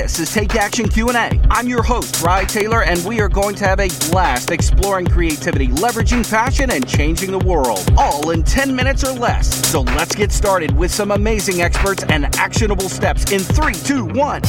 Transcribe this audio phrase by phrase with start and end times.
[0.00, 1.40] This is Take Action Q&A.
[1.50, 5.66] I'm your host, Rye Taylor, and we are going to have a blast exploring creativity,
[5.66, 9.52] leveraging passion, and changing the world, all in 10 minutes or less.
[9.66, 14.42] So let's get started with some amazing experts and actionable steps in 3, 2, 1.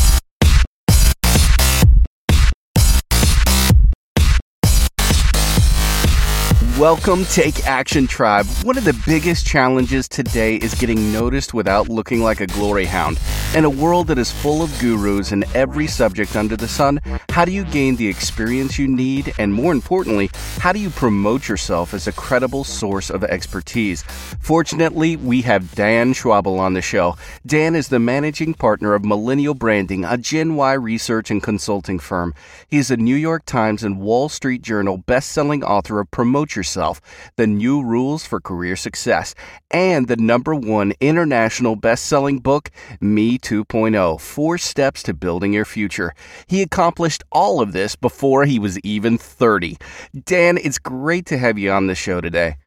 [6.80, 8.45] Welcome, Take Action Tribe.
[8.64, 13.20] One of the biggest challenges today is getting noticed without looking like a glory hound.
[13.54, 17.44] In a world that is full of gurus in every subject under the sun, how
[17.44, 19.34] do you gain the experience you need?
[19.38, 24.04] And more importantly, how do you promote yourself as a credible source of expertise?
[24.40, 27.18] Fortunately, we have Dan Schawbel on the show.
[27.46, 32.34] Dan is the managing partner of Millennial Branding, a Gen Y research and consulting firm.
[32.70, 36.69] He is a New York Times and Wall Street Journal best-selling author of Promote Yourself
[36.70, 37.02] Yourself,
[37.36, 39.34] The New Rules for Career Success,
[39.72, 42.70] and the number one international best selling book,
[43.02, 46.13] Me 2.0 Four Steps to Building Your Future.
[46.46, 49.77] He accomplished all of this before he was even 30.
[50.26, 52.58] Dan, it's great to have you on the show today.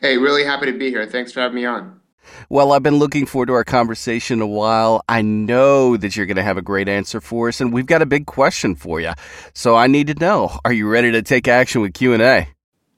[0.00, 1.06] Hey, really happy to be here.
[1.06, 2.00] Thanks for having me on.
[2.48, 5.04] Well, I've been looking forward to our conversation a while.
[5.08, 8.02] I know that you're going to have a great answer for us, and we've got
[8.02, 9.12] a big question for you.
[9.54, 12.48] So I need to know: Are you ready to take action with Q and A?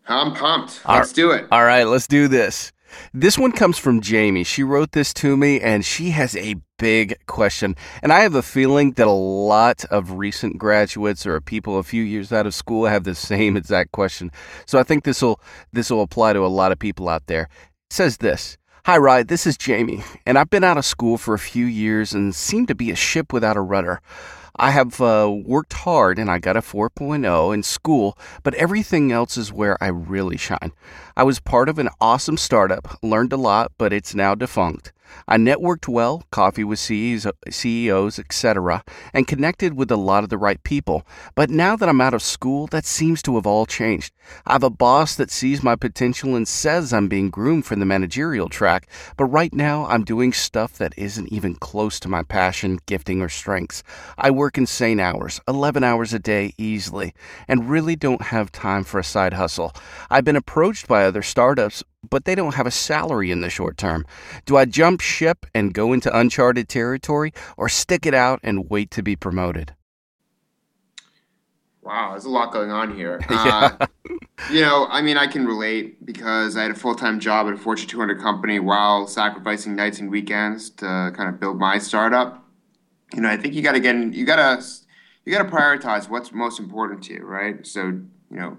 [0.08, 0.80] I'm pumped.
[0.88, 1.46] Let's do it.
[1.52, 2.72] All right, let's do this.
[3.12, 4.44] This one comes from Jamie.
[4.44, 7.76] She wrote this to me and she has a big question.
[8.02, 12.02] And I have a feeling that a lot of recent graduates or people a few
[12.02, 14.30] years out of school have the same exact question.
[14.66, 15.40] So I think this will
[15.72, 17.48] this will apply to a lot of people out there.
[17.90, 18.56] It says this.
[18.86, 19.22] Hi, Rye.
[19.22, 22.64] This is Jamie, and I've been out of school for a few years and seem
[22.68, 24.00] to be a ship without a rudder.
[24.60, 29.36] I have uh, worked hard and I got a 4.0 in school, but everything else
[29.36, 30.72] is where I really shine.
[31.16, 34.92] I was part of an awesome startup, learned a lot, but it's now defunct.
[35.26, 40.62] I networked well, coffee with CEOs, etc., and connected with a lot of the right
[40.62, 41.06] people.
[41.34, 44.12] But now that I'm out of school, that seems to have all changed.
[44.46, 47.84] I have a boss that sees my potential and says I'm being groomed for the
[47.84, 52.78] managerial track, but right now I'm doing stuff that isn't even close to my passion,
[52.86, 53.82] gifting, or strengths.
[54.16, 57.12] I work insane hours, 11 hours a day easily,
[57.46, 59.74] and really don't have time for a side hustle.
[60.08, 63.76] I've been approached by other startups, but they don't have a salary in the short
[63.76, 64.06] term.
[64.46, 68.90] Do I jump ship and go into uncharted territory or stick it out and wait
[68.92, 69.74] to be promoted?
[71.82, 73.18] Wow, there's a lot going on here.
[73.30, 73.76] yeah.
[73.80, 73.86] Uh,
[74.50, 77.54] you know, I mean, I can relate because I had a full time job at
[77.54, 82.44] a Fortune 200 company while sacrificing nights and weekends to kind of build my startup.
[83.14, 84.64] You know, I think you got to get in, you got to
[85.24, 87.66] you got to prioritize what's most important to you, right?
[87.66, 88.56] So, you know,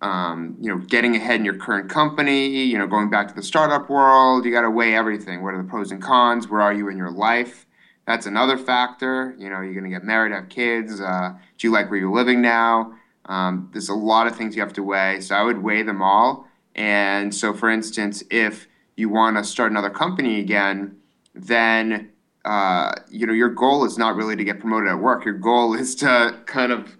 [0.00, 3.42] um, you know, getting ahead in your current company, you know, going back to the
[3.42, 5.42] startup world, you got to weigh everything.
[5.42, 6.48] What are the pros and cons?
[6.48, 7.66] Where are you in your life?
[8.06, 9.34] That's another factor.
[9.38, 11.00] You know, you're going to get married, have kids.
[11.00, 12.94] Uh, do you like where you're living now?
[13.26, 15.20] Um, there's a lot of things you have to weigh.
[15.20, 16.48] So I would weigh them all.
[16.74, 18.66] And so, for instance, if
[18.96, 20.96] you want to start another company again,
[21.34, 22.10] then
[22.48, 25.22] uh, you know your goal is not really to get promoted at work.
[25.26, 26.96] Your goal is to kind of,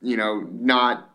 [0.00, 1.08] you know, not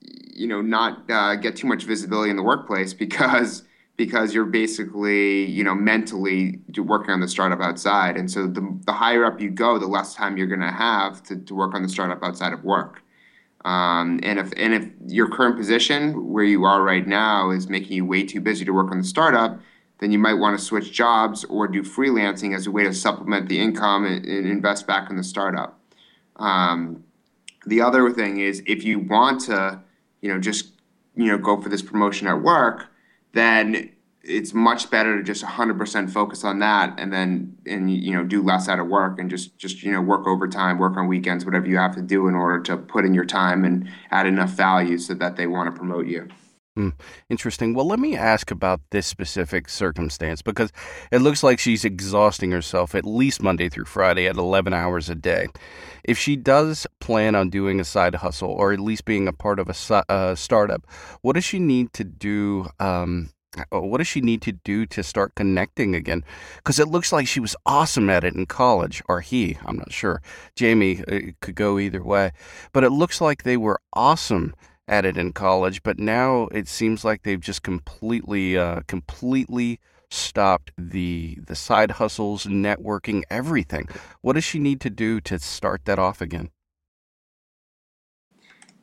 [0.00, 3.62] you know not uh, get too much visibility in the workplace because
[3.98, 8.92] because you're basically you know mentally working on the startup outside and so the, the
[8.92, 11.88] higher up you go the less time you're going to have to work on the
[11.90, 13.02] startup outside of work
[13.66, 17.92] um, and if and if your current position where you are right now is making
[17.92, 19.60] you way too busy to work on the startup
[20.00, 23.48] then you might want to switch jobs or do freelancing as a way to supplement
[23.48, 25.78] the income and, and invest back in the startup.
[26.36, 27.04] Um,
[27.66, 29.80] the other thing is if you want to
[30.20, 30.72] you know, just
[31.16, 32.86] you know, go for this promotion at work,
[33.32, 33.90] then
[34.22, 38.42] it's much better to just 100% focus on that and then and you know do
[38.42, 41.66] less out of work and just just you know work overtime work on weekends whatever
[41.66, 44.98] you have to do in order to put in your time and add enough value
[44.98, 46.28] so that they want to promote you
[46.76, 46.90] Hmm,
[47.28, 47.74] interesting.
[47.74, 50.70] Well, let me ask about this specific circumstance because
[51.10, 55.16] it looks like she's exhausting herself at least Monday through Friday at 11 hours a
[55.16, 55.48] day.
[56.04, 59.58] If she does plan on doing a side hustle or at least being a part
[59.58, 60.86] of a uh, startup,
[61.22, 62.68] what does she need to do?
[62.78, 66.24] Um, uh, what does she need to do to start connecting again?
[66.58, 69.92] Because it looks like she was awesome at it in college, or he, I'm not
[69.92, 70.22] sure.
[70.54, 72.30] Jamie uh, could go either way.
[72.72, 74.54] But it looks like they were awesome
[74.90, 80.72] at it in college, but now it seems like they've just completely, uh, completely stopped
[80.76, 83.88] the the side hustles, networking, everything.
[84.20, 86.50] What does she need to do to start that off again?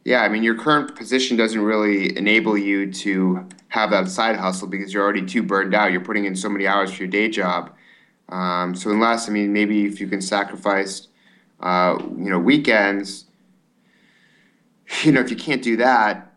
[0.06, 4.69] Yeah, I mean, your current position doesn't really enable you to have that side hustle
[4.69, 5.92] because you're already too burned out.
[5.92, 7.75] You're putting in so many hours for your day job.
[8.30, 11.09] Um, so unless, I mean, maybe if you can sacrifice
[11.59, 13.25] uh, you know, weekends,
[15.04, 16.34] you know, if you can't do that,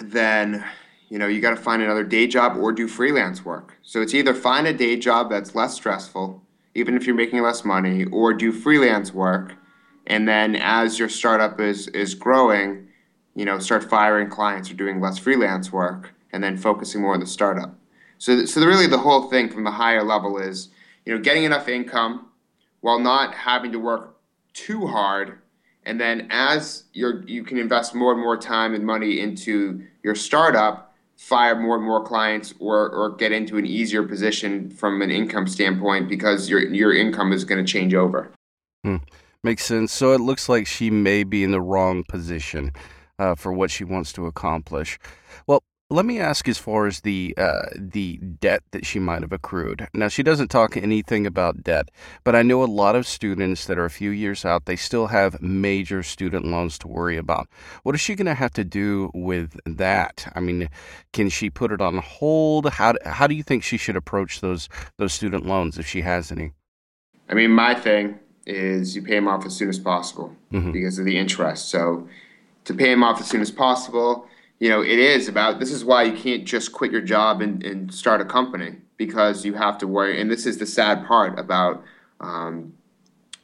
[0.00, 0.64] then
[1.08, 3.76] you know you got to find another day job or do freelance work.
[3.82, 6.42] So it's either find a day job that's less stressful,
[6.74, 9.54] even if you're making less money, or do freelance work,
[10.06, 12.88] and then as your startup is is growing,
[13.34, 17.20] you know, start firing clients or doing less freelance work, and then focusing more on
[17.20, 17.74] the startup.
[18.18, 20.68] So, so really, the whole thing from the higher level is,
[21.04, 22.28] you know, getting enough income
[22.80, 24.16] while not having to work
[24.54, 25.38] too hard
[25.86, 30.94] and then as you can invest more and more time and money into your startup
[31.16, 35.46] fire more and more clients or or get into an easier position from an income
[35.46, 38.30] standpoint because your your income is going to change over.
[38.84, 38.96] Hmm.
[39.42, 39.92] makes sense.
[39.92, 42.72] So it looks like she may be in the wrong position
[43.18, 44.98] uh, for what she wants to accomplish.
[45.46, 49.32] Well let me ask as far as the uh, the debt that she might have
[49.32, 49.88] accrued.
[49.94, 51.90] Now she doesn't talk anything about debt,
[52.24, 54.64] but I know a lot of students that are a few years out.
[54.64, 57.48] They still have major student loans to worry about.
[57.84, 60.30] What is she going to have to do with that?
[60.34, 60.68] I mean,
[61.12, 62.68] can she put it on hold?
[62.70, 64.68] How how do you think she should approach those
[64.98, 66.52] those student loans if she has any?
[67.28, 70.72] I mean, my thing is you pay them off as soon as possible mm-hmm.
[70.72, 71.68] because of the interest.
[71.68, 72.08] So
[72.64, 74.26] to pay them off as soon as possible
[74.58, 77.62] you know, it is about this is why you can't just quit your job and,
[77.62, 80.20] and start a company because you have to worry.
[80.20, 81.82] And this is the sad part about,
[82.20, 82.72] um,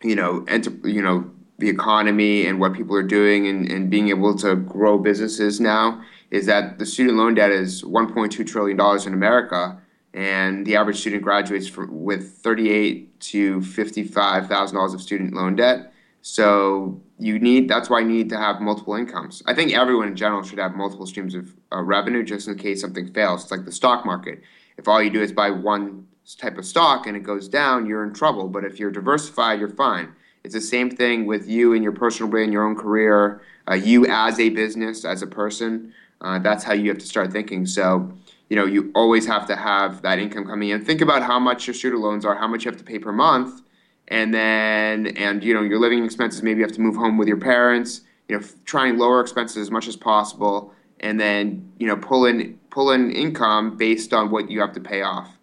[0.03, 4.09] you know, enter, you know, the economy and what people are doing and, and being
[4.09, 9.07] able to grow businesses now is that the student loan debt is 1.2 trillion dollars
[9.07, 9.79] in America,
[10.15, 15.57] and the average student graduates for, with 38 to 55 thousand dollars of student loan
[15.57, 15.93] debt.
[16.23, 19.43] So you need that's why you need to have multiple incomes.
[19.47, 22.81] I think everyone in general should have multiple streams of uh, revenue just in case
[22.81, 23.43] something fails.
[23.43, 24.41] It's like the stock market.
[24.79, 26.07] If all you do is buy one
[26.39, 28.49] type of stock and it goes down, you're in trouble.
[28.49, 30.13] But if you're diversified, you're fine.
[30.45, 34.07] It's the same thing with you and your personal brand, your own career, uh, you
[34.07, 35.93] as a business, as a person.
[36.21, 37.67] Uh, that's how you have to start thinking.
[37.67, 38.13] So,
[38.49, 40.85] you know, you always have to have that income coming in.
[40.85, 43.13] Think about how much your student loans are, how much you have to pay per
[43.13, 43.63] month,
[44.13, 47.27] and then and you know your living expenses maybe you have to move home with
[47.27, 51.87] your parents you know try and lower expenses as much as possible and then you
[51.87, 55.37] know pull in pull in income based on what you have to pay off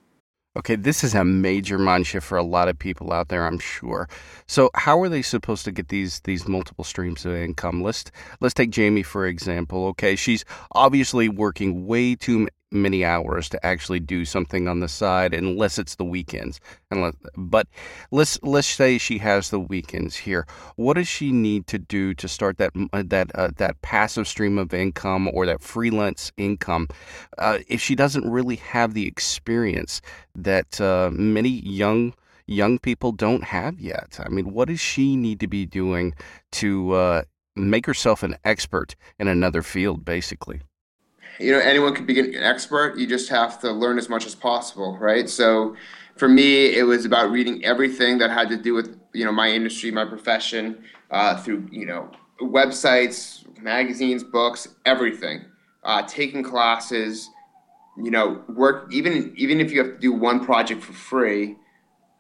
[0.58, 3.60] Okay, this is a major mind shift for a lot of people out there, I'm
[3.60, 4.10] sure.
[4.48, 7.84] So, how are they supposed to get these these multiple streams of income?
[7.84, 8.06] Let's
[8.42, 9.86] let's take Jamie for example.
[9.90, 15.34] Okay, she's obviously working way too many hours to actually do something on the side
[15.34, 16.60] unless it's the weekends.
[16.92, 17.68] Unless, but
[18.12, 20.46] let's let's say she has the weekends here.
[20.76, 24.58] What does she need to do to start that uh, that uh, that passive stream
[24.58, 26.88] of income or that freelance income?
[27.38, 30.02] Uh, if she doesn't really have the experience
[30.36, 32.14] that uh, many young
[32.46, 34.20] young people don't have yet.
[34.24, 36.14] I mean what does she need to be doing
[36.54, 37.22] to uh,
[37.56, 40.62] make herself an expert in another field basically
[41.40, 42.98] you know anyone can be an expert.
[42.98, 45.30] You just have to learn as much as possible right?
[45.30, 45.76] So
[46.16, 49.50] for me it was about reading everything that had to do with you know my
[49.50, 55.46] industry my profession uh, through you know websites magazines books everything.
[55.84, 57.30] Uh, taking classes
[57.98, 61.56] you know work even even if you have to do one project for free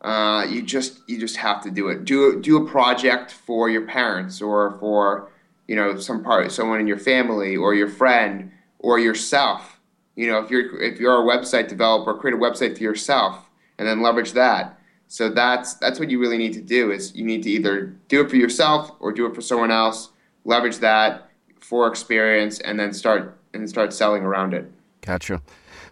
[0.01, 2.05] uh, you just you just have to do it.
[2.05, 5.29] Do do a project for your parents or for
[5.67, 9.79] you know some part someone in your family or your friend or yourself.
[10.15, 13.87] You know, if you're if you're a website developer, create a website for yourself and
[13.87, 14.79] then leverage that.
[15.07, 18.21] So that's that's what you really need to do is you need to either do
[18.21, 20.09] it for yourself or do it for someone else,
[20.45, 24.71] leverage that for experience and then start and start selling around it.
[25.01, 25.41] Gotcha.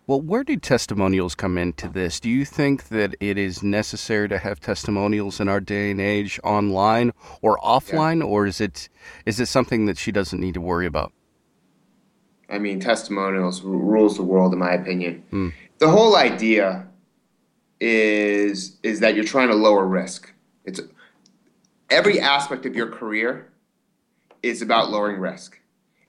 [0.05, 2.19] Well, where do testimonials come into this?
[2.19, 6.39] Do you think that it is necessary to have testimonials in our day and age
[6.43, 8.25] online or offline, yeah.
[8.25, 8.87] or is it
[9.25, 11.11] is it something that she doesn't need to worry about?
[12.49, 15.23] I mean, testimonials rules the world, in my opinion.
[15.31, 15.53] Mm.
[15.79, 16.87] The whole idea
[17.79, 20.31] is is that you're trying to lower risk.
[20.65, 20.81] It's
[21.89, 23.49] every aspect of your career
[24.41, 25.59] is about lowering risk.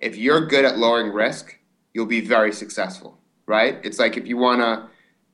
[0.01, 1.59] If you're good at lowering risk,
[1.93, 3.79] you'll be very successful, right?
[3.83, 4.89] It's like if you want to,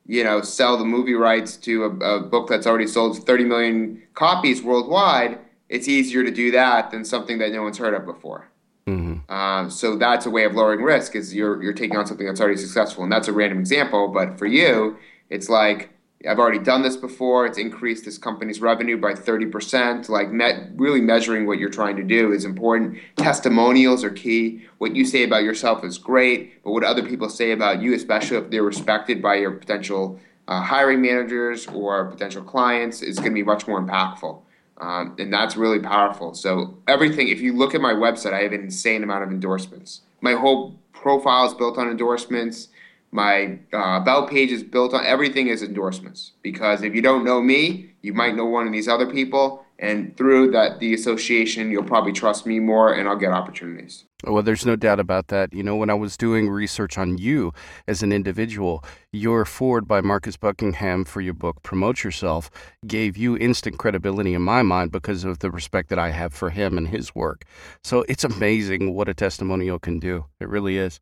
[0.06, 4.02] you know, sell the movie rights to a, a book that's already sold 30 million
[4.14, 8.48] copies worldwide, it's easier to do that than something that no one's heard of before.
[8.86, 9.30] Mm-hmm.
[9.32, 12.40] Uh, so that's a way of lowering risk is you're you're taking on something that's
[12.40, 14.08] already successful, and that's a random example.
[14.08, 14.98] But for you,
[15.30, 15.90] it's like
[16.28, 17.46] I've already done this before.
[17.46, 20.10] It's increased this company's revenue by thirty percent.
[20.10, 22.98] Like met, really measuring what you're trying to do is important.
[23.16, 24.66] Testimonials are key.
[24.78, 28.36] What you say about yourself is great, but what other people say about you, especially
[28.36, 33.34] if they're respected by your potential uh, hiring managers or potential clients, is going to
[33.34, 34.42] be much more impactful
[34.78, 36.34] Um, and that's really powerful.
[36.34, 40.00] So everything, if you look at my website, I have an insane amount of endorsements.
[40.20, 42.68] My whole profile is built on endorsements.
[43.12, 46.32] My uh, about page is built on everything is endorsements.
[46.42, 50.16] Because if you don't know me, you might know one of these other people, and
[50.16, 54.04] through that the association, you'll probably trust me more, and I'll get opportunities.
[54.26, 55.52] Well, there's no doubt about that.
[55.52, 57.52] You know, when I was doing research on you
[57.86, 62.50] as an individual, your foreword by Marcus Buckingham for your book, Promote Yourself,
[62.86, 66.50] gave you instant credibility in my mind because of the respect that I have for
[66.50, 67.44] him and his work.
[67.82, 70.24] So it's amazing what a testimonial can do.
[70.40, 71.00] It really is.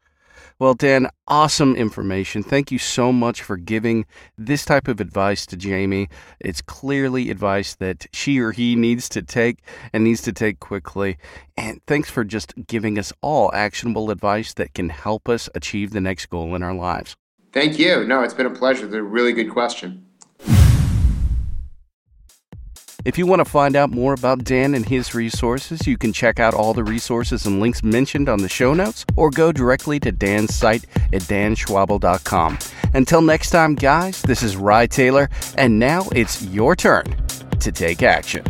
[0.59, 2.43] Well, Dan, awesome information.
[2.43, 4.07] Thank you so much for giving
[4.39, 6.09] this type of advice to Jamie.
[6.41, 9.59] It's clearly advice that she or he needs to take
[9.93, 11.19] and needs to take quickly.
[11.57, 16.01] And thanks for just giving us all actionable advice that can help us achieve the
[16.01, 17.17] next goal in our lives.
[17.53, 18.05] Thank you.
[18.05, 18.87] No, it's been a pleasure.
[18.87, 20.07] It's a really good question.
[23.05, 26.39] If you want to find out more about Dan and his resources, you can check
[26.39, 30.13] out all the resources and links mentioned on the show notes or go directly to
[30.13, 32.59] Dan's site at danschawbel.com.
[32.95, 35.29] Until next time, guys, this is Rye Taylor,
[35.59, 37.05] and now it's your turn
[37.59, 38.45] to take action.